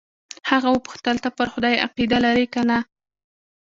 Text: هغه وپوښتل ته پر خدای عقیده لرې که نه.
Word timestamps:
هغه 0.49 0.69
وپوښتل 0.71 1.15
ته 1.23 1.29
پر 1.37 1.47
خدای 1.53 1.75
عقیده 1.85 2.17
لرې 2.25 2.45
که 2.53 2.61
نه. 2.69 2.79